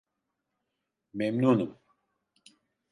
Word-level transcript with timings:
Memnunum! 1.17 1.71